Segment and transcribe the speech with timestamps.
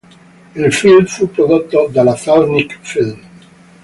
[0.55, 3.19] Il film fu prodotto dalla Zelnik-Film.